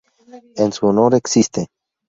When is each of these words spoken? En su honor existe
En 0.55 0.71
su 0.73 0.87
honor 0.87 1.13
existe 1.13 1.67